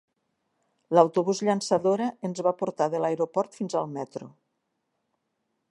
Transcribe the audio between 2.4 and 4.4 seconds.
va portar de l'aeroport fins al metro.